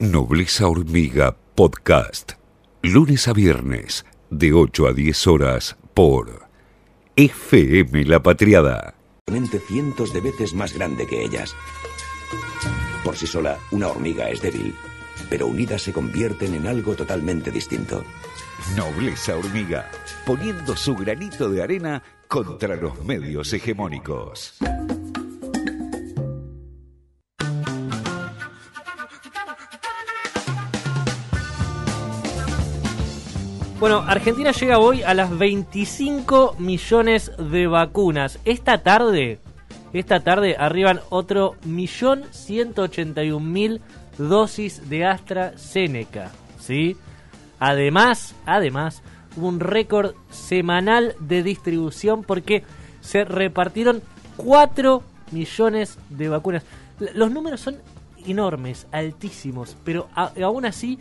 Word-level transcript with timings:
Nobleza 0.00 0.68
Hormiga 0.68 1.36
Podcast. 1.56 2.34
Lunes 2.82 3.26
a 3.26 3.32
viernes, 3.32 4.06
de 4.30 4.52
8 4.52 4.86
a 4.86 4.92
10 4.92 5.26
horas, 5.26 5.76
por 5.92 6.46
FM 7.16 8.04
La 8.04 8.22
Patriada. 8.22 8.94
cientos 9.66 10.12
de 10.12 10.20
veces 10.20 10.54
más 10.54 10.72
grande 10.72 11.04
que 11.04 11.24
ellas. 11.24 11.52
Por 13.02 13.16
sí 13.16 13.26
sola, 13.26 13.58
una 13.72 13.88
hormiga 13.88 14.30
es 14.30 14.40
débil, 14.40 14.72
pero 15.28 15.48
unidas 15.48 15.82
se 15.82 15.92
convierten 15.92 16.54
en 16.54 16.68
algo 16.68 16.94
totalmente 16.94 17.50
distinto. 17.50 18.04
Nobleza 18.76 19.36
Hormiga, 19.36 19.90
poniendo 20.24 20.76
su 20.76 20.94
granito 20.94 21.50
de 21.50 21.60
arena 21.60 22.04
contra 22.28 22.76
los 22.76 23.04
medios 23.04 23.52
hegemónicos. 23.52 24.58
Bueno, 33.80 34.02
Argentina 34.08 34.50
llega 34.50 34.80
hoy 34.80 35.02
a 35.04 35.14
las 35.14 35.38
25 35.38 36.56
millones 36.58 37.30
de 37.38 37.68
vacunas. 37.68 38.40
Esta 38.44 38.78
tarde, 38.82 39.38
esta 39.92 40.18
tarde 40.18 40.56
arriban 40.58 40.98
otro 41.10 41.54
millón 41.64 42.24
181 42.32 43.38
mil 43.38 43.80
dosis 44.18 44.90
de 44.90 45.06
AstraZeneca, 45.06 46.32
¿sí? 46.58 46.96
Además, 47.60 48.34
además, 48.46 49.04
un 49.36 49.60
récord 49.60 50.16
semanal 50.28 51.14
de 51.20 51.44
distribución 51.44 52.24
porque 52.24 52.64
se 53.00 53.24
repartieron 53.24 54.02
4 54.38 55.04
millones 55.30 55.98
de 56.10 56.28
vacunas. 56.28 56.64
Los 57.14 57.30
números 57.30 57.60
son 57.60 57.76
enormes, 58.26 58.88
altísimos, 58.90 59.76
pero 59.84 60.08
aún 60.16 60.66
así 60.66 60.98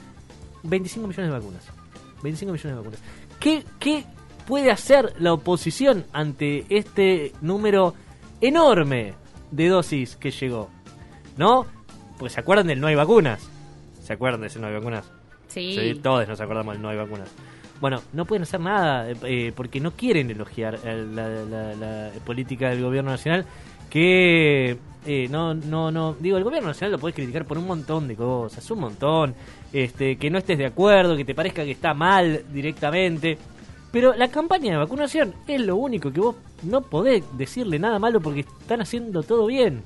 25 0.62 1.08
millones 1.08 1.32
de 1.32 1.40
vacunas. 1.40 1.64
25 2.22 2.54
millones 2.54 2.72
de 2.72 2.76
vacunas. 2.76 3.00
¿Qué, 3.40 3.64
qué 3.80 4.06
puede 4.46 4.72
hacer 4.72 5.14
la 5.20 5.34
oposición 5.34 6.06
ante 6.14 6.66
este 6.70 7.34
número 7.42 7.94
enorme 8.42 9.14
de 9.52 9.68
dosis 9.68 10.16
que 10.16 10.32
llegó? 10.32 10.70
¿No? 11.38 11.66
Pues 12.18 12.34
se 12.34 12.40
acuerdan 12.40 12.68
del 12.68 12.80
no 12.80 12.88
hay 12.88 12.96
vacunas. 12.96 13.50
¿Se 14.02 14.14
acuerdan 14.14 14.42
de 14.42 14.48
ese 14.48 14.60
no 14.60 14.68
hay 14.68 14.74
vacunas? 14.74 15.10
Sí. 15.48 16.00
todos 16.02 16.28
nos 16.28 16.40
acordamos 16.40 16.76
del 16.76 16.82
no 16.82 16.90
hay 16.90 16.98
vacunas. 16.98 17.30
Bueno, 17.82 18.00
no 18.14 18.26
pueden 18.26 18.44
hacer 18.44 18.60
nada 18.60 19.10
eh, 19.10 19.16
eh, 19.24 19.54
porque 19.56 19.80
no 19.80 19.92
quieren 19.92 20.30
elogiar 20.30 20.78
eh, 20.84 21.06
la, 21.14 22.12
política 22.24 22.70
del 22.70 22.84
gobierno 22.84 23.10
nacional 23.10 23.46
que 23.90 24.78
no 25.32 25.56
no 25.56 25.92
no 25.92 26.14
digo 26.14 26.38
el 26.38 26.44
gobierno 26.44 26.70
nacional 26.70 26.94
lo 26.94 27.00
puedes 27.00 27.16
criticar 27.16 27.44
por 27.44 27.58
un 27.58 27.66
montón 27.66 28.08
de 28.08 28.16
cosas 28.16 28.70
un 28.72 28.80
montón 28.80 29.34
este 29.74 30.16
que 30.18 30.30
no 30.30 30.38
estés 30.38 30.60
de 30.60 30.68
acuerdo 30.68 31.18
que 31.18 31.26
te 31.26 31.34
parezca 31.34 31.66
que 31.66 31.72
está 31.72 31.94
mal 31.96 32.46
directamente 32.54 33.38
pero 33.92 34.14
la 34.14 34.30
campaña 34.30 34.72
de 34.72 34.78
vacunación 34.78 35.34
es 35.48 35.62
lo 35.62 35.76
único 35.76 36.12
que 36.12 36.22
vos 36.22 36.36
no 36.64 36.82
podés 36.82 37.24
decirle 37.38 37.78
nada 37.80 38.00
malo 38.00 38.22
porque 38.22 38.42
están 38.42 38.82
haciendo 38.82 39.24
todo 39.24 39.46
bien. 39.48 39.84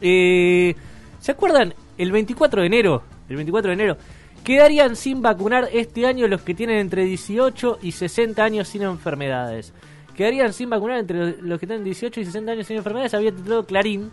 Eh, 0.00 0.74
¿Se 1.20 1.32
acuerdan? 1.32 1.74
El 1.96 2.10
24 2.10 2.60
de 2.60 2.66
enero, 2.66 3.02
el 3.28 3.36
24 3.36 3.68
de 3.68 3.74
enero, 3.74 3.96
quedarían 4.42 4.96
sin 4.96 5.22
vacunar 5.22 5.68
este 5.72 6.06
año 6.06 6.26
los 6.26 6.42
que 6.42 6.54
tienen 6.54 6.78
entre 6.78 7.04
18 7.04 7.78
y 7.82 7.92
60 7.92 8.42
años 8.42 8.68
sin 8.68 8.82
enfermedades. 8.82 9.72
Quedarían 10.16 10.52
sin 10.52 10.70
vacunar 10.70 10.98
entre 10.98 11.40
los 11.40 11.58
que 11.58 11.66
tienen 11.66 11.84
18 11.84 12.20
y 12.20 12.24
60 12.24 12.52
años 12.52 12.66
sin 12.66 12.76
enfermedades, 12.76 13.14
había 13.14 13.32
titulado 13.32 13.64
Clarín, 13.64 14.10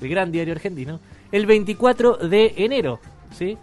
el 0.00 0.08
gran 0.08 0.32
diario 0.32 0.54
argentino, 0.54 1.00
el 1.30 1.46
24 1.46 2.16
de 2.16 2.54
enero, 2.56 3.00
¿sí? 3.36 3.56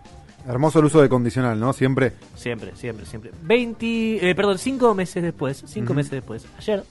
Hermoso 0.47 0.79
el 0.79 0.85
uso 0.85 1.01
de 1.01 1.09
condicional, 1.09 1.59
¿no? 1.59 1.73
Siempre. 1.73 2.13
Siempre, 2.35 2.75
siempre, 2.75 3.05
siempre. 3.05 3.31
20, 3.43 4.29
eh, 4.29 4.35
perdón, 4.35 4.57
cinco 4.57 4.93
meses 4.95 5.21
después, 5.21 5.63
cinco 5.67 5.93
meses 5.93 6.11
después, 6.11 6.45
ayer, 6.57 6.83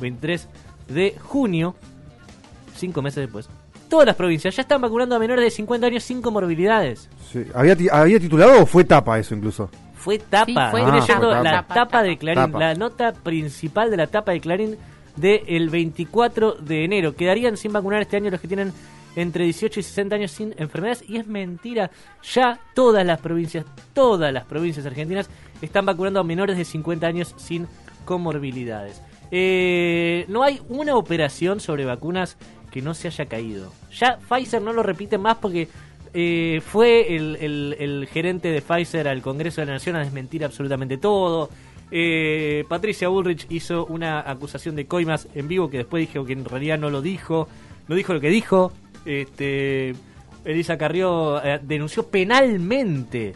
23 0.00 0.48
de 0.88 1.16
junio, 1.20 1.74
cinco 2.76 3.02
meses 3.02 3.22
después, 3.24 3.48
todas 3.88 4.06
las 4.06 4.16
provincias 4.16 4.56
ya 4.56 4.62
están 4.62 4.80
vacunando 4.80 5.16
a 5.16 5.18
menores 5.18 5.44
de 5.44 5.50
50 5.50 5.86
años 5.86 6.02
sin 6.02 6.22
comorbilidades. 6.22 7.08
Sí. 7.30 7.44
¿Había, 7.54 7.76
¿Había 7.92 8.20
titulado 8.20 8.62
o 8.62 8.66
fue 8.66 8.84
tapa 8.84 9.18
eso 9.18 9.34
incluso? 9.34 9.70
Fue 9.94 10.18
tapa, 10.18 10.70
fue 10.70 10.82
ah, 10.82 11.42
la 11.42 11.66
tapa, 11.66 12.02
de 12.02 12.18
Clarín, 12.18 12.52
la 12.58 12.74
nota 12.74 13.12
principal 13.12 13.90
de 13.90 13.96
la 13.96 14.06
tapa 14.06 14.32
de 14.32 14.40
Clarín 14.40 14.76
del 15.16 15.70
24 15.70 16.56
de 16.56 16.84
enero. 16.84 17.14
Quedarían 17.14 17.56
sin 17.56 17.72
vacunar 17.72 18.02
este 18.02 18.16
año 18.16 18.30
los 18.30 18.40
que 18.40 18.48
tienen 18.48 18.72
entre 19.16 19.44
18 19.44 19.80
y 19.80 19.82
60 19.82 20.16
años 20.16 20.30
sin 20.30 20.54
enfermedades 20.58 21.04
y 21.08 21.16
es 21.16 21.26
mentira. 21.26 21.90
Ya 22.22 22.60
todas 22.74 23.04
las 23.04 23.20
provincias, 23.20 23.64
todas 23.92 24.32
las 24.32 24.44
provincias 24.44 24.86
argentinas 24.86 25.28
están 25.62 25.86
vacunando 25.86 26.20
a 26.20 26.24
menores 26.24 26.56
de 26.56 26.64
50 26.64 27.06
años 27.06 27.34
sin 27.36 27.66
comorbilidades. 28.04 29.00
Eh, 29.30 30.26
no 30.28 30.42
hay 30.42 30.60
una 30.68 30.96
operación 30.96 31.60
sobre 31.60 31.84
vacunas 31.84 32.36
que 32.70 32.82
no 32.82 32.94
se 32.94 33.08
haya 33.08 33.26
caído. 33.26 33.72
Ya 33.92 34.18
Pfizer 34.18 34.60
no 34.60 34.72
lo 34.72 34.82
repite 34.82 35.18
más 35.18 35.36
porque 35.38 35.68
eh, 36.12 36.60
fue 36.64 37.14
el, 37.14 38.08
gerente 38.12 38.48
de 38.48 38.62
Pfizer 38.62 39.08
al 39.08 39.22
Congreso 39.22 39.60
de 39.60 39.66
la 39.66 39.74
Nación 39.74 39.96
a 39.96 40.00
desmentir 40.00 40.44
absolutamente 40.44 40.98
todo. 40.98 41.50
Eh, 41.90 42.64
Patricia 42.68 43.08
Bullrich 43.08 43.46
hizo 43.50 43.86
una 43.86 44.20
acusación 44.20 44.76
de 44.76 44.86
coimas 44.86 45.28
en 45.34 45.48
vivo 45.48 45.70
que 45.70 45.78
después 45.78 46.08
dijo 46.08 46.24
que 46.24 46.32
en 46.32 46.44
realidad 46.44 46.78
no 46.78 46.90
lo 46.90 47.02
dijo. 47.02 47.48
No 47.88 47.94
dijo 47.94 48.14
lo 48.14 48.20
que 48.20 48.30
dijo. 48.30 48.72
Este, 49.04 49.94
Elisa 50.44 50.76
Carrió 50.78 51.42
eh, 51.42 51.60
denunció 51.62 52.06
penalmente 52.08 53.34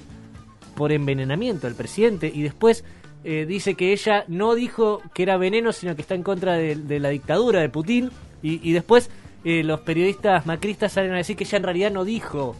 por 0.74 0.92
envenenamiento 0.92 1.66
al 1.66 1.74
presidente 1.74 2.30
y 2.32 2.42
después 2.42 2.84
eh, 3.24 3.46
dice 3.46 3.74
que 3.74 3.92
ella 3.92 4.24
no 4.28 4.54
dijo 4.54 5.02
que 5.12 5.24
era 5.24 5.36
veneno, 5.36 5.72
sino 5.72 5.96
que 5.96 6.02
está 6.02 6.14
en 6.14 6.22
contra 6.22 6.54
de, 6.54 7.00
la 7.00 7.08
dictadura 7.08 7.60
de 7.60 7.68
Putin. 7.68 8.10
Y, 8.40 8.72
después 8.72 9.10
eh, 9.44 9.64
los 9.64 9.80
periodistas 9.80 10.46
macristas 10.46 10.92
salen 10.92 11.12
a 11.12 11.16
decir 11.16 11.36
que 11.36 11.42
ella 11.42 11.58
en 11.58 11.64
realidad 11.64 11.90
no 11.90 12.04
dijo 12.04 12.54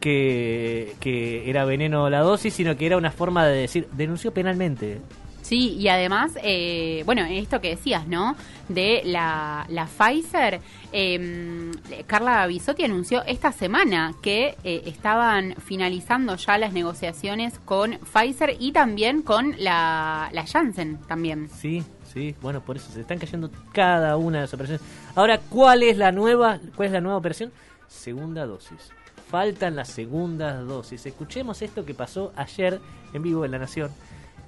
que, 0.00 0.94
que 1.00 1.50
era 1.50 1.66
veneno 1.66 2.08
la 2.08 2.20
dosis, 2.20 2.54
sino 2.54 2.78
que 2.78 2.86
era 2.86 2.96
una 2.96 3.10
forma 3.10 3.46
de 3.46 3.60
decir, 3.60 3.88
denunció 3.92 4.32
penalmente. 4.32 5.00
Sí, 5.48 5.76
y 5.78 5.88
además, 5.88 6.32
eh, 6.42 7.02
bueno, 7.06 7.24
esto 7.24 7.62
que 7.62 7.70
decías, 7.70 8.06
¿no? 8.06 8.36
De 8.68 9.00
la, 9.06 9.64
la 9.70 9.86
Pfizer, 9.86 10.60
eh, 10.92 11.70
Carla 12.06 12.46
Bisotti 12.46 12.84
anunció 12.84 13.22
esta 13.24 13.50
semana 13.52 14.12
que 14.20 14.58
eh, 14.62 14.82
estaban 14.84 15.54
finalizando 15.54 16.36
ya 16.36 16.58
las 16.58 16.74
negociaciones 16.74 17.58
con 17.64 17.98
Pfizer 18.12 18.56
y 18.60 18.72
también 18.72 19.22
con 19.22 19.54
la, 19.58 20.28
la 20.32 20.46
Janssen 20.46 20.98
también. 21.08 21.48
Sí, 21.48 21.82
sí, 22.12 22.34
bueno, 22.42 22.60
por 22.60 22.76
eso 22.76 22.92
se 22.92 23.00
están 23.00 23.18
cayendo 23.18 23.50
cada 23.72 24.18
una 24.18 24.40
de 24.40 24.42
las 24.42 24.52
operaciones. 24.52 24.82
Ahora, 25.14 25.38
¿cuál 25.38 25.82
es 25.82 25.96
la 25.96 26.12
nueva, 26.12 26.60
cuál 26.76 26.88
es 26.88 26.92
la 26.92 27.00
nueva 27.00 27.16
operación? 27.16 27.50
Segunda 27.86 28.44
dosis. 28.44 28.90
Faltan 29.30 29.76
las 29.76 29.88
segundas 29.88 30.66
dosis. 30.66 31.06
Escuchemos 31.06 31.62
esto 31.62 31.86
que 31.86 31.94
pasó 31.94 32.34
ayer 32.36 32.78
en 33.14 33.22
vivo 33.22 33.46
en 33.46 33.52
La 33.52 33.58
Nación, 33.58 33.90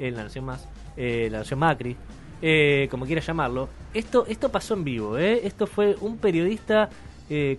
en 0.01 0.17
La 0.17 0.25
Nación 0.25 0.47
Más 0.47 0.67
eh, 0.97 1.29
la 1.31 1.39
nación 1.39 1.61
Macri, 1.61 1.97
eh, 2.43 2.89
como 2.91 3.07
quiera 3.07 3.23
llamarlo. 3.23 3.69
Esto, 3.95 4.27
esto 4.27 4.51
pasó 4.51 4.75
en 4.75 4.85
vivo, 4.85 5.17
¿eh? 5.17 5.47
Esto 5.47 5.67
fue 5.67 5.97
un 6.01 6.19
periodista 6.19 6.89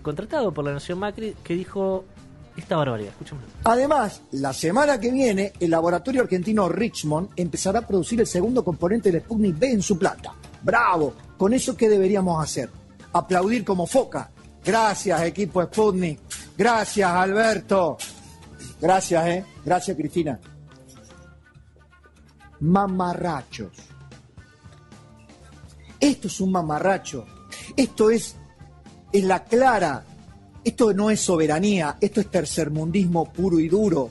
contratado 0.02 0.52
por 0.52 0.66
la 0.66 0.72
nación 0.74 0.98
Macri 0.98 1.34
que 1.42 1.54
dijo 1.54 2.04
esta 2.56 2.76
barbaridad. 2.76 3.12
Escuchemos. 3.12 3.42
Además, 3.64 4.20
la 4.32 4.52
semana 4.52 5.00
que 5.00 5.10
viene, 5.10 5.54
el 5.58 5.70
laboratorio 5.70 6.20
argentino 6.20 6.68
Richmond 6.68 7.30
empezará 7.36 7.78
a 7.78 7.86
producir 7.86 8.20
el 8.20 8.26
segundo 8.26 8.62
componente 8.62 9.10
del 9.10 9.22
Sputnik 9.22 9.58
B 9.58 9.70
en 9.70 9.82
su 9.82 9.98
planta. 9.98 10.34
¡Bravo! 10.62 11.14
¿Con 11.38 11.54
eso 11.54 11.74
qué 11.74 11.88
deberíamos 11.88 12.42
hacer? 12.44 12.68
Aplaudir 13.14 13.64
como 13.64 13.86
foca. 13.86 14.30
Gracias, 14.62 15.22
equipo 15.22 15.62
Sputnik. 15.62 16.20
Gracias, 16.56 17.10
Alberto. 17.10 17.96
Gracias, 18.78 19.26
¿eh? 19.26 19.44
Gracias, 19.64 19.96
Cristina 19.96 20.38
mamarrachos. 22.62 23.72
Esto 25.98 26.28
es 26.28 26.40
un 26.40 26.52
mamarracho. 26.52 27.26
Esto 27.76 28.10
es, 28.10 28.36
es 29.12 29.24
la 29.24 29.44
clara. 29.44 30.04
Esto 30.64 30.94
no 30.94 31.10
es 31.10 31.20
soberanía, 31.20 31.96
esto 32.00 32.20
es 32.20 32.30
tercermundismo 32.30 33.32
puro 33.32 33.58
y 33.58 33.68
duro. 33.68 34.10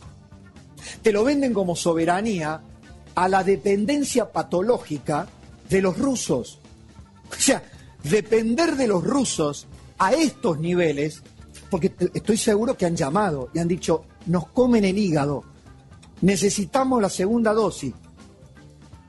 Te 1.01 1.13
lo 1.13 1.23
venden 1.23 1.53
como 1.53 1.77
soberanía 1.77 2.61
a 3.15 3.29
la 3.29 3.43
dependencia 3.43 4.29
patológica 4.31 5.27
de 5.69 5.81
los 5.81 5.97
rusos. 5.97 6.59
O 7.31 7.39
sea, 7.41 7.63
depender 8.03 8.75
de 8.75 8.87
los 8.87 9.01
rusos 9.01 9.67
a 9.97 10.11
estos 10.11 10.59
niveles, 10.59 11.23
porque 11.69 11.93
estoy 12.13 12.35
seguro 12.35 12.75
que 12.75 12.85
han 12.85 12.97
llamado 12.97 13.49
y 13.53 13.59
han 13.59 13.69
dicho, 13.69 14.03
nos 14.25 14.47
comen 14.47 14.83
el 14.83 14.97
hígado, 14.97 15.45
necesitamos 16.19 17.01
la 17.01 17.09
segunda 17.09 17.53
dosis. 17.53 17.93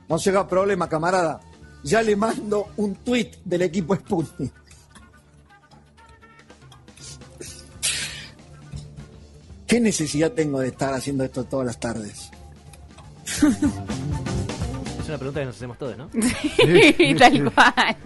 No 0.09 0.17
se 0.19 0.29
haga 0.29 0.47
problema, 0.47 0.87
camarada. 0.89 1.39
Ya 1.83 2.01
le 2.01 2.15
mando 2.15 2.67
un 2.77 2.95
tuit 2.95 3.35
del 3.43 3.63
equipo 3.63 3.95
Sputnik. 3.95 4.53
¿Qué 9.67 9.79
necesidad 9.79 10.31
tengo 10.31 10.59
de 10.59 10.67
estar 10.67 10.93
haciendo 10.93 11.23
esto 11.23 11.43
todas 11.45 11.65
las 11.65 11.79
tardes? 11.79 12.29
Es 15.03 15.09
una 15.09 15.17
pregunta 15.17 15.41
que 15.41 15.45
nos 15.47 15.55
hacemos 15.57 15.77
todos, 15.77 15.97
¿no? 15.97 16.07
Sí, 16.13 17.13
tal 17.19 17.51
cual. 17.53 17.97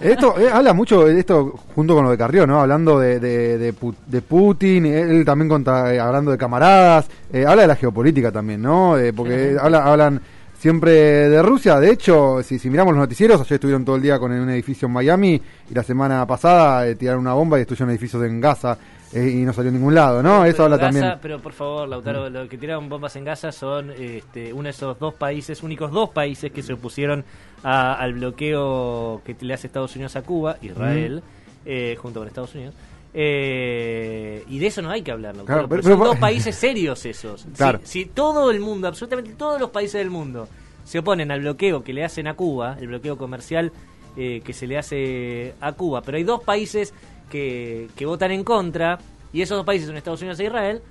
Esto 0.00 0.40
eh, 0.40 0.48
habla 0.50 0.72
mucho 0.72 1.04
de 1.04 1.20
esto 1.20 1.60
junto 1.74 1.94
con 1.94 2.04
lo 2.04 2.10
de 2.10 2.16
Carrió, 2.16 2.46
¿no? 2.46 2.58
Hablando 2.58 2.98
de, 2.98 3.20
de, 3.20 3.58
de, 3.58 3.74
Pu- 3.74 3.94
de 4.06 4.22
Putin, 4.22 4.86
él 4.86 5.26
también 5.26 5.50
conta, 5.50 5.92
eh, 5.92 6.00
hablando 6.00 6.30
de 6.30 6.38
camaradas, 6.38 7.04
eh, 7.30 7.44
habla 7.46 7.62
de 7.62 7.68
la 7.68 7.76
geopolítica 7.76 8.32
también, 8.32 8.62
¿no? 8.62 8.96
Eh, 8.96 9.12
porque 9.12 9.58
habla, 9.60 9.84
hablan 9.84 10.22
siempre 10.62 10.92
de 11.28 11.42
Rusia. 11.42 11.80
De 11.80 11.90
hecho, 11.90 12.40
si, 12.44 12.56
si 12.56 12.70
miramos 12.70 12.94
los 12.94 13.00
noticieros, 13.00 13.40
ayer 13.40 13.54
estuvieron 13.54 13.84
todo 13.84 13.96
el 13.96 14.02
día 14.02 14.16
con 14.20 14.30
un 14.30 14.48
edificio 14.48 14.86
en 14.86 14.92
Miami 14.92 15.42
y 15.68 15.74
la 15.74 15.82
semana 15.82 16.24
pasada 16.24 16.86
eh, 16.86 16.94
tiraron 16.94 17.20
una 17.22 17.34
bomba 17.34 17.56
y 17.56 17.62
destruyeron 17.62 17.90
edificios 17.90 18.22
en 18.22 18.40
Gaza 18.40 18.78
eh, 19.12 19.28
y 19.28 19.38
no 19.44 19.52
salió 19.52 19.70
a 19.70 19.74
ningún 19.74 19.92
lado, 19.92 20.22
¿no? 20.22 20.44
Eso 20.44 20.58
Pero 20.58 20.64
habla 20.66 20.76
Gaza- 20.76 20.92
también. 21.00 21.18
Pero 21.20 21.40
por 21.40 21.52
favor, 21.52 21.88
Lautaro, 21.88 22.30
lo 22.30 22.48
que 22.48 22.56
tiraron 22.58 22.88
bombas 22.88 23.16
en 23.16 23.24
Gaza 23.24 23.50
son 23.50 23.90
este, 23.90 24.52
uno 24.52 24.62
de 24.62 24.70
esos 24.70 24.96
dos 25.00 25.14
países, 25.14 25.64
únicos 25.64 25.90
dos 25.90 26.10
países 26.10 26.52
que 26.52 26.62
se 26.62 26.74
opusieron 26.74 27.24
a- 27.64 27.94
al 27.94 28.14
bloqueo 28.14 29.20
que 29.24 29.34
le 29.40 29.54
hace 29.54 29.66
Estados 29.66 29.96
Unidos 29.96 30.14
a 30.14 30.22
Cuba, 30.22 30.58
Israel, 30.62 31.24
eh, 31.66 31.96
junto 32.00 32.20
con 32.20 32.28
Estados 32.28 32.54
Unidos. 32.54 32.74
Eh, 33.14 34.31
de 34.62 34.68
eso 34.68 34.80
no 34.82 34.90
hay 34.90 35.02
que 35.02 35.10
hablar, 35.12 35.36
Lautaro, 35.36 35.58
Claro, 35.66 35.68
pero- 35.68 35.82
son 35.82 35.92
pero- 35.98 36.04
dos 36.10 36.18
países 36.18 36.54
serios 36.56 37.04
esos. 37.04 37.46
Claro. 37.56 37.80
Si, 37.84 38.04
si 38.04 38.06
todo 38.06 38.50
el 38.50 38.60
mundo, 38.60 38.88
absolutamente 38.88 39.34
todos 39.34 39.60
los 39.60 39.70
países 39.70 39.94
del 40.00 40.10
mundo, 40.10 40.48
se 40.84 40.98
oponen 40.98 41.30
al 41.30 41.40
bloqueo 41.40 41.82
que 41.84 41.92
le 41.92 42.04
hacen 42.04 42.26
a 42.26 42.34
Cuba, 42.34 42.76
el 42.80 42.88
bloqueo 42.88 43.16
comercial 43.16 43.72
eh, 44.16 44.42
que 44.44 44.52
se 44.52 44.66
le 44.66 44.76
hace 44.78 45.54
a 45.60 45.72
Cuba, 45.72 46.02
pero 46.02 46.16
hay 46.18 46.24
dos 46.24 46.42
países 46.42 46.92
que, 47.30 47.88
que 47.96 48.04
votan 48.06 48.30
en 48.30 48.44
contra, 48.44 48.98
y 49.32 49.40
esos 49.42 49.56
dos 49.56 49.64
países 49.64 49.86
son 49.88 49.96
Estados 49.96 50.20
Unidos 50.20 50.38
e 50.40 50.44
Israel, 50.44 50.82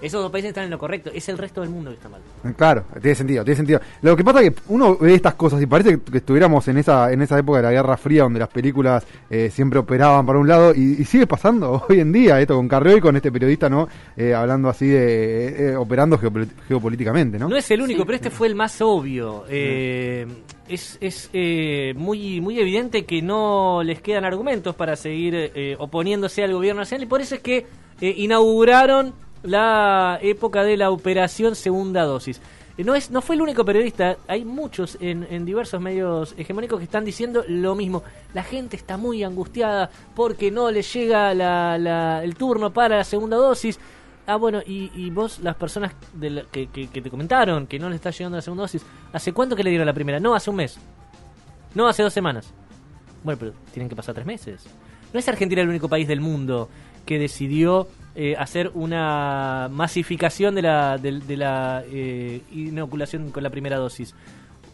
esos 0.00 0.22
dos 0.22 0.30
países 0.30 0.50
están 0.50 0.64
en 0.64 0.70
lo 0.70 0.78
correcto, 0.78 1.10
es 1.12 1.28
el 1.28 1.38
resto 1.38 1.60
del 1.60 1.70
mundo 1.70 1.90
que 1.90 1.96
está 1.96 2.08
mal. 2.08 2.20
Claro, 2.56 2.84
tiene 3.00 3.14
sentido, 3.14 3.44
tiene 3.44 3.56
sentido. 3.56 3.80
Lo 4.02 4.16
que 4.16 4.22
pasa 4.24 4.42
es 4.42 4.50
que 4.50 4.60
uno 4.68 4.96
ve 4.96 5.14
estas 5.14 5.34
cosas 5.34 5.60
y 5.60 5.66
parece 5.66 5.98
que 6.00 6.18
estuviéramos 6.18 6.66
en 6.68 6.78
esa 6.78 7.10
en 7.12 7.22
esa 7.22 7.38
época 7.38 7.58
de 7.58 7.64
la 7.64 7.72
Guerra 7.72 7.96
Fría 7.96 8.22
donde 8.22 8.38
las 8.38 8.48
películas 8.48 9.04
eh, 9.30 9.50
siempre 9.50 9.78
operaban 9.78 10.24
para 10.24 10.38
un 10.38 10.46
lado 10.48 10.72
y, 10.74 10.96
y 11.00 11.04
sigue 11.04 11.26
pasando 11.26 11.84
hoy 11.88 12.00
en 12.00 12.12
día 12.12 12.40
esto 12.40 12.54
con 12.54 12.68
Carrió 12.68 12.96
y 12.96 13.00
con 13.00 13.16
este 13.16 13.32
periodista, 13.32 13.68
¿no? 13.68 13.88
Eh, 14.16 14.34
hablando 14.34 14.68
así 14.68 14.86
de 14.86 15.70
eh, 15.70 15.76
operando 15.76 16.18
geopol- 16.18 16.48
geopolíticamente, 16.68 17.38
¿no? 17.38 17.48
No 17.48 17.56
es 17.56 17.70
el 17.70 17.82
único, 17.82 18.04
pero 18.06 18.16
este 18.16 18.30
fue 18.30 18.46
el 18.46 18.54
más 18.54 18.80
obvio. 18.80 19.44
Eh, 19.48 20.26
es 20.68 20.98
es 21.00 21.30
eh, 21.32 21.94
muy, 21.96 22.40
muy 22.40 22.60
evidente 22.60 23.04
que 23.04 23.22
no 23.22 23.82
les 23.82 24.00
quedan 24.02 24.24
argumentos 24.24 24.74
para 24.74 24.96
seguir 24.96 25.34
eh, 25.34 25.76
oponiéndose 25.78 26.44
al 26.44 26.52
gobierno 26.52 26.82
nacional 26.82 27.04
y 27.04 27.06
por 27.06 27.20
eso 27.20 27.34
es 27.36 27.40
que 27.40 27.66
eh, 28.00 28.14
inauguraron 28.18 29.12
la 29.42 30.18
época 30.22 30.62
de 30.64 30.76
la 30.76 30.90
operación 30.90 31.54
segunda 31.54 32.04
dosis. 32.04 32.40
Eh, 32.76 32.84
No, 32.84 32.94
es, 32.94 33.10
no 33.10 33.20
fue 33.22 33.34
el 33.36 33.42
único 33.42 33.64
periodista, 33.64 34.16
hay 34.28 34.44
muchos 34.44 34.96
en, 35.00 35.26
en 35.30 35.44
diversos 35.44 35.80
medios 35.80 36.34
hegemónicos 36.38 36.78
que 36.78 36.84
están 36.84 37.04
diciendo 37.04 37.44
lo 37.48 37.74
mismo. 37.74 38.02
La 38.34 38.42
gente 38.44 38.76
está 38.76 38.96
muy 38.96 39.24
angustiada 39.24 39.90
porque 40.14 40.50
no 40.50 40.70
les 40.70 40.92
llega 40.92 41.34
la- 41.34 41.76
la- 41.78 42.22
el 42.22 42.36
turno 42.36 42.72
para 42.72 42.98
la 42.98 43.04
segunda 43.04 43.36
dosis. 43.36 43.78
Ah, 44.26 44.36
bueno, 44.36 44.60
y, 44.64 44.90
y 44.94 45.10
vos, 45.10 45.38
las 45.40 45.56
personas 45.56 45.92
que- 46.52 46.68
que 46.68 47.00
te 47.02 47.10
comentaron 47.10 47.66
que 47.66 47.78
no 47.78 47.88
le 47.88 47.96
está 47.96 48.10
llegando 48.10 48.36
la 48.36 48.42
segunda 48.42 48.62
dosis, 48.64 48.84
¿hace 49.12 49.32
cuánto 49.32 49.56
que 49.56 49.64
le 49.64 49.70
dieron 49.70 49.86
la 49.86 49.94
primera? 49.94 50.20
No, 50.20 50.34
hace 50.34 50.50
un 50.50 50.56
mes. 50.56 50.78
No, 51.74 51.88
hace 51.88 52.02
dos 52.02 52.12
semanas. 52.12 52.52
Bueno, 53.24 53.38
pero 53.40 53.52
tienen 53.72 53.88
que 53.88 53.96
pasar 53.96 54.14
tres 54.14 54.26
meses. 54.26 54.66
No 55.12 55.18
es 55.18 55.28
Argentina 55.28 55.62
el 55.62 55.68
único 55.68 55.88
país 55.88 56.06
del 56.06 56.20
mundo 56.20 56.68
que 57.06 57.18
decidió 57.18 57.88
eh, 58.20 58.34
hacer 58.36 58.72
una 58.74 59.68
masificación 59.70 60.56
de 60.56 60.62
la, 60.62 60.98
de, 60.98 61.20
de 61.20 61.36
la 61.36 61.84
eh, 61.88 62.42
inoculación 62.50 63.30
con 63.30 63.44
la 63.44 63.50
primera 63.50 63.76
dosis. 63.76 64.12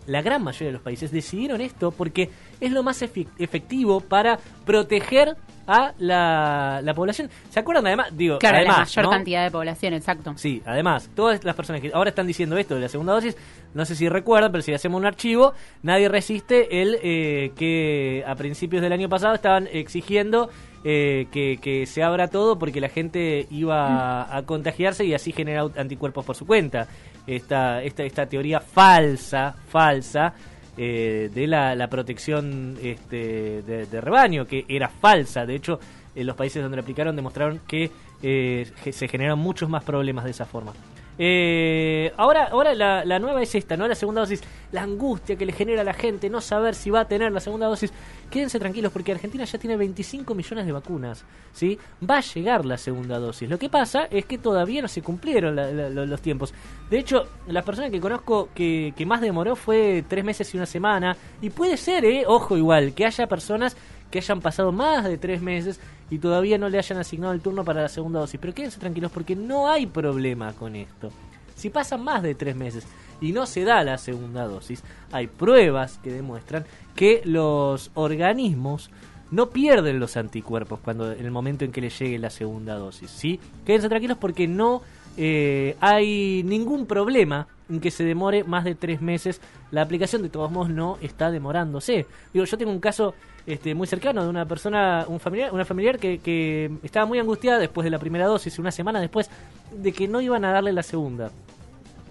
La 0.07 0.23
gran 0.23 0.43
mayoría 0.43 0.69
de 0.69 0.73
los 0.73 0.81
países 0.81 1.11
decidieron 1.13 1.61
esto 1.61 1.91
porque 1.91 2.31
es 2.59 2.73
lo 2.73 2.83
más 2.83 3.03
efectivo 3.03 4.01
para 4.01 4.39
proteger 4.65 5.37
a 5.67 5.93
la, 5.99 6.81
la 6.83 6.95
población. 6.95 7.29
¿Se 7.51 7.61
acuerdan 7.61 7.87
además? 7.87 8.09
Digo, 8.17 8.39
Claro, 8.39 8.57
además, 8.57 8.77
la 8.77 8.85
mayor 8.85 9.05
¿no? 9.05 9.11
cantidad 9.11 9.45
de 9.45 9.51
población, 9.51 9.93
exacto. 9.93 10.33
Sí, 10.37 10.63
además, 10.65 11.11
todas 11.15 11.45
las 11.45 11.55
personas 11.55 11.83
que 11.83 11.91
ahora 11.93 12.11
están 12.11 12.27
diciendo 12.27 12.57
esto 12.57 12.75
de 12.77 12.81
la 12.81 12.89
segunda 12.89 13.13
dosis, 13.13 13.37
no 13.75 13.85
sé 13.85 13.95
si 13.95 14.09
recuerdan, 14.09 14.53
pero 14.53 14.63
si 14.63 14.73
hacemos 14.73 14.99
un 14.99 15.07
archivo, 15.07 15.53
nadie 15.83 16.09
resiste 16.09 16.81
el 16.81 16.99
eh, 17.03 17.53
que 17.57 18.25
a 18.27 18.35
principios 18.37 18.81
del 18.81 18.93
año 18.93 19.11
pasado 19.11 19.35
estaban 19.35 19.69
exigiendo 19.71 20.49
eh, 20.85 21.27
que, 21.33 21.59
que 21.61 21.87
se 21.87 22.03
abra 22.03 22.29
todo 22.29 22.59
porque 22.59 22.81
la 22.81 22.89
gente 22.89 23.47
iba 23.51 24.23
a, 24.23 24.37
a 24.37 24.43
contagiarse 24.43 25.05
y 25.05 25.15
así 25.15 25.33
generar 25.33 25.71
anticuerpos 25.77 26.25
por 26.25 26.37
su 26.37 26.47
cuenta. 26.47 26.87
Esta, 27.27 27.83
esta, 27.83 28.03
esta 28.05 28.27
teoría 28.27 28.61
falsa, 28.61 29.57
falsa, 29.69 30.35
eh, 30.77 31.31
de 31.33 31.47
la, 31.47 31.75
la 31.75 31.89
protección 31.89 32.77
este, 32.83 33.63
de, 33.63 33.87
de 33.87 34.01
rebaño, 34.01 34.47
que 34.47 34.67
era 34.69 34.89
falsa. 34.89 35.47
De 35.47 35.55
hecho, 35.55 35.81
en 36.15 36.27
los 36.27 36.37
países 36.37 36.63
donde 36.63 36.77
la 36.77 36.83
aplicaron 36.83 37.17
demostraron 37.17 37.61
que 37.67 37.91
eh, 38.23 38.71
se 38.93 39.09
generan 39.09 39.39
muchos 39.39 39.69
más 39.69 39.85
problemas 39.85 40.25
de 40.25 40.33
esa 40.33 40.45
forma. 40.45 40.73
Eh, 41.19 42.13
ahora 42.17 42.45
ahora 42.51 42.75
la, 42.75 43.05
la 43.05 43.19
nueva 43.19 43.43
es 43.43 43.55
esta, 43.55 43.77
¿no? 43.77 43.87
La 43.89 43.95
segunda 43.95 44.21
dosis. 44.23 44.43
La 44.73 44.83
angustia 44.83 45.37
que 45.37 45.47
le 45.47 45.53
genera 45.53 45.83
a 45.83 45.85
la 45.85 45.95
gente 45.95 46.29
no 46.29 46.41
saber 46.41 46.75
si 46.75 46.91
va 46.91 47.01
a 47.01 47.05
tener 47.09 47.31
la 47.33 47.41
segunda 47.41 47.67
dosis. 47.67 47.93
Quédense 48.31 48.59
tranquilos 48.59 48.93
porque 48.93 49.13
Argentina 49.13 49.45
ya 49.45 49.59
tiene 49.59 49.77
25 49.77 50.35
millones 50.35 50.67
de 50.67 50.73
vacunas, 50.73 51.25
¿sí? 51.53 51.79
Va 52.09 52.19
a 52.19 52.21
llegar 52.21 52.65
la 52.65 52.77
segunda 52.77 53.19
dosis. 53.19 53.49
Lo 53.49 53.59
que 53.59 53.69
pasa 53.69 54.07
es 54.11 54.25
que 54.25 54.39
todavía 54.39 54.83
no 54.83 54.89
se 54.89 55.03
cumplieron 55.03 55.55
la- 55.55 55.71
la- 55.71 55.91
lo- 55.91 56.07
los 56.07 56.21
tiempos. 56.21 56.53
De 56.91 56.99
hecho, 56.99 57.27
las 57.47 57.65
personas 57.65 57.91
que 57.93 58.01
conozco 58.01 58.49
que, 58.55 58.93
que 58.97 59.07
más 59.07 59.21
demoró 59.21 59.55
fue 59.55 60.05
tres 60.09 60.25
meses 60.25 60.53
y 60.53 60.57
una 60.57 60.67
semana. 60.67 61.17
Y 61.41 61.51
puede 61.51 61.77
ser, 61.77 62.05
¿eh? 62.05 62.25
Ojo 62.27 62.57
igual, 62.57 62.93
que 62.95 63.07
haya 63.07 63.27
personas 63.29 63.77
que 64.15 64.21
hayan 64.21 64.41
pasado 64.41 64.71
más 64.71 65.03
de 65.03 65.19
tres 65.19 65.43
meses 65.43 65.81
y 66.09 66.21
todavía 66.21 66.57
no 66.57 66.69
le 66.69 66.79
hayan 66.79 66.99
asignado 66.99 67.33
el 67.33 67.41
turno 67.41 67.65
para 67.65 67.83
la 67.83 67.89
segunda 67.89 68.21
dosis. 68.21 68.39
Pero 68.41 68.55
quédense 68.55 68.79
tranquilos 68.79 69.11
porque 69.11 69.35
no 69.35 69.69
hay 69.69 69.87
problema 69.87 70.53
con 70.53 70.77
esto. 70.77 71.11
Si 71.57 71.69
pasan 71.69 72.05
más 72.05 72.23
de 72.23 72.37
tres 72.37 72.55
meses 72.55 72.87
y 73.21 73.33
no 73.33 73.45
se 73.45 73.65
da 73.65 73.83
la 73.83 73.99
segunda 73.99 74.47
dosis, 74.47 74.85
hay 75.11 75.27
pruebas 75.27 75.99
que 75.99 76.13
demuestran 76.13 76.65
que 76.95 77.23
los 77.25 77.91
organismos 77.95 78.89
no 79.33 79.51
pierden 79.51 79.99
los 79.99 80.17
anticuerpos 80.17 80.79
cuando 80.79 81.11
en 81.11 81.25
el 81.25 81.33
momento 81.33 81.65
en 81.65 81.73
que 81.73 81.81
les 81.81 81.99
llegue 81.99 82.17
la 82.21 82.31
segunda 82.31 82.77
dosis. 82.77 83.11
¿sí? 83.11 83.41
Quédense 83.67 83.89
tranquilos 83.89 84.17
porque 84.19 84.47
no 84.47 84.83
eh, 85.17 85.77
hay 85.81 86.45
ningún 86.45 86.87
problema 86.87 87.49
que 87.81 87.91
se 87.91 88.05
demore 88.05 88.45
más 88.45 88.65
de 88.65 88.75
tres 88.75 89.01
meses. 89.01 89.41
La 89.71 89.83
aplicación 89.83 90.23
de 90.23 90.29
todos 90.29 90.51
modos 90.51 90.71
no 90.71 90.99
está 91.01 91.31
demorándose. 91.31 92.07
Digo, 92.33 92.45
yo 92.45 92.59
tengo 92.59 92.71
un 92.73 92.81
caso 92.81 93.15
este, 93.47 93.75
muy 93.75 93.87
cercano 93.87 94.23
de 94.23 94.29
una 94.29 94.47
persona, 94.47 95.05
un 95.09 95.21
familiar, 95.21 95.53
una 95.53 95.65
familiar 95.65 95.99
que, 95.99 96.19
que 96.19 96.71
estaba 96.83 97.07
muy 97.07 97.19
angustiada 97.19 97.59
después 97.59 97.85
de 97.85 97.91
la 97.91 97.99
primera 97.99 98.27
dosis, 98.27 98.59
una 98.59 98.71
semana 98.71 99.01
después 99.01 99.31
de 99.73 99.93
que 99.93 100.07
no 100.09 100.21
iban 100.21 100.45
a 100.45 100.53
darle 100.53 100.73
la 100.73 100.83
segunda. 100.83 101.31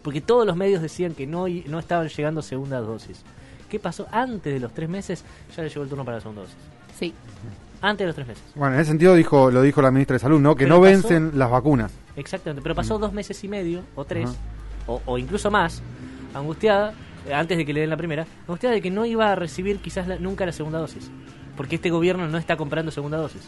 Porque 0.02 0.22
todos 0.22 0.46
los 0.46 0.56
medios 0.58 0.82
decían 0.82 1.14
que 1.14 1.26
no, 1.26 1.46
no 1.48 1.80
estaban 1.80 2.08
llegando 2.10 2.42
segundas 2.42 2.86
dosis. 2.86 3.22
¿Qué 3.70 3.80
pasó? 3.80 4.06
Antes 4.12 4.54
de 4.54 4.60
los 4.60 4.74
tres 4.74 4.90
meses 4.90 5.24
ya 5.56 5.64
le 5.64 5.70
llegó 5.70 5.84
el 5.84 5.90
turno 5.90 6.04
para 6.06 6.18
la 6.18 6.22
segunda 6.22 6.42
dosis. 6.42 6.58
Sí. 7.00 7.14
Antes 7.82 8.00
de 8.00 8.06
los 8.08 8.16
tres 8.16 8.28
meses. 8.28 8.44
Bueno, 8.56 8.76
en 8.76 8.82
ese 8.82 8.90
sentido 8.92 9.14
dijo 9.16 9.50
lo 9.52 9.62
dijo 9.62 9.82
la 9.82 9.92
ministra 9.92 10.16
de 10.16 10.20
Salud, 10.20 10.40
¿no? 10.40 10.56
Que 10.56 10.66
Pero 10.66 10.76
no 10.76 10.82
pasó- 10.82 10.92
vencen 11.10 11.32
las 11.40 11.50
vacunas. 11.50 11.92
Exactamente, 12.16 12.62
pero 12.62 12.76
pasó 12.76 13.00
dos 13.00 13.12
meses 13.14 13.44
y 13.44 13.48
medio, 13.48 13.82
o 13.96 14.06
tres. 14.06 14.30
O, 14.88 15.02
o 15.06 15.18
incluso 15.18 15.50
más, 15.52 15.82
angustiada, 16.34 16.94
eh, 17.28 17.34
antes 17.34 17.58
de 17.58 17.66
que 17.66 17.74
le 17.74 17.82
den 17.82 17.90
la 17.90 17.98
primera, 17.98 18.26
angustiada 18.42 18.76
de 18.76 18.82
que 18.82 18.92
no 18.92 19.06
iba 19.06 19.32
a 19.32 19.36
recibir 19.36 19.78
quizás 19.80 20.08
la- 20.08 20.18
nunca 20.18 20.46
la 20.46 20.52
segunda 20.52 20.80
dosis. 20.80 21.10
Porque 21.58 21.76
este 21.76 21.90
gobierno 21.92 22.28
no 22.28 22.38
está 22.38 22.58
comprando 22.58 22.92
segunda 22.92 23.18
dosis. 23.18 23.42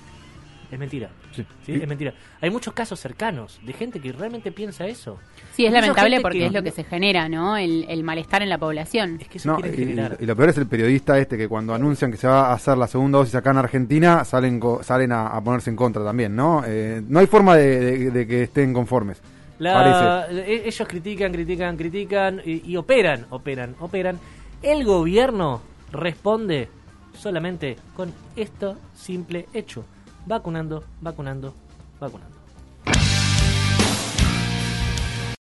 Es 0.71 0.79
mentira. 0.79 1.09
Sí. 1.31 1.45
¿sí? 1.65 1.73
Es 1.73 1.87
mentira. 1.87 2.13
Hay 2.41 2.49
muchos 2.49 2.73
casos 2.73 2.99
cercanos 2.99 3.59
de 3.63 3.71
gente 3.73 3.99
que 3.99 4.11
realmente 4.11 4.51
piensa 4.51 4.85
eso. 4.87 5.19
Sí, 5.53 5.65
es 5.65 5.71
lamentable 5.71 6.19
porque 6.21 6.39
que- 6.39 6.45
es 6.47 6.51
lo 6.53 6.63
que 6.63 6.71
se 6.71 6.83
genera, 6.83 7.29
¿no? 7.29 7.55
El, 7.55 7.85
el 7.87 8.03
malestar 8.03 8.41
en 8.41 8.49
la 8.49 8.57
población. 8.57 9.17
Es 9.21 9.27
que 9.27 9.37
eso 9.37 9.49
No, 9.49 9.59
y, 9.59 9.71
generar. 9.75 10.17
y 10.19 10.25
lo 10.25 10.35
peor 10.35 10.49
es 10.49 10.57
el 10.57 10.67
periodista 10.67 11.17
este 11.19 11.37
que 11.37 11.47
cuando 11.47 11.73
anuncian 11.73 12.11
que 12.11 12.17
se 12.17 12.27
va 12.27 12.47
a 12.49 12.53
hacer 12.53 12.77
la 12.77 12.87
segunda 12.87 13.19
dosis 13.19 13.35
acá 13.35 13.51
en 13.51 13.57
Argentina 13.57 14.25
salen 14.25 14.59
co- 14.59 14.81
salen 14.83 15.11
a, 15.11 15.27
a 15.27 15.41
ponerse 15.43 15.69
en 15.69 15.75
contra 15.75 16.03
también, 16.03 16.35
¿no? 16.35 16.63
Eh, 16.65 17.01
no 17.07 17.19
hay 17.19 17.27
forma 17.27 17.55
de, 17.55 17.79
de- 17.79 18.11
de 18.11 18.27
que 18.27 18.43
estén 18.43 18.73
conformes. 18.73 19.21
La- 19.59 20.27
e- 20.29 20.63
ellos 20.67 20.87
critican, 20.87 21.31
critican, 21.31 21.77
critican 21.77 22.41
y, 22.45 22.69
y 22.69 22.77
operan, 22.77 23.25
operan, 23.29 23.75
operan. 23.79 24.19
El 24.61 24.83
gobierno 24.83 25.61
responde 25.91 26.69
solamente 27.17 27.77
con 27.95 28.13
esto 28.35 28.77
simple 28.95 29.47
hecho. 29.53 29.85
Vacunando, 30.25 30.83
vacunando, 31.01 31.53
vacunando. 31.99 32.35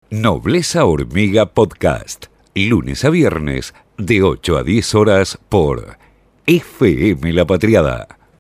Nobleza 0.10 0.86
Hormiga 0.86 1.48
Podcast. 1.48 2.28
Lunes 2.56 3.04
a 3.04 3.10
viernes 3.10 3.74
de 3.98 4.22
8 4.22 4.58
a 4.58 4.64
10 4.64 4.96
horas 4.96 5.40
por 5.50 5.98
FM 6.46 7.34
La 7.34 7.46
Patriada 7.46 8.08